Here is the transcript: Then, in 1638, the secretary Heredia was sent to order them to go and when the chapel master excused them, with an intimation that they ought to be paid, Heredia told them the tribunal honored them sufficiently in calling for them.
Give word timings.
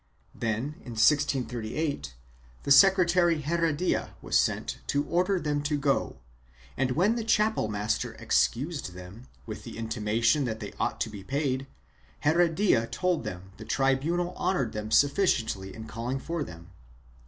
Then, 0.33 0.77
in 0.83 0.93
1638, 0.97 2.15
the 2.63 2.71
secretary 2.71 3.39
Heredia 3.41 4.15
was 4.19 4.35
sent 4.35 4.79
to 4.87 5.03
order 5.03 5.39
them 5.39 5.61
to 5.61 5.77
go 5.77 6.17
and 6.75 6.93
when 6.93 7.13
the 7.13 7.23
chapel 7.23 7.67
master 7.67 8.13
excused 8.13 8.93
them, 8.95 9.27
with 9.45 9.63
an 9.67 9.75
intimation 9.75 10.45
that 10.45 10.59
they 10.59 10.73
ought 10.79 10.99
to 11.01 11.09
be 11.11 11.23
paid, 11.23 11.67
Heredia 12.21 12.87
told 12.87 13.25
them 13.25 13.51
the 13.57 13.63
tribunal 13.65 14.33
honored 14.37 14.71
them 14.71 14.89
sufficiently 14.89 15.75
in 15.75 15.85
calling 15.85 16.17
for 16.17 16.43
them. 16.43 16.71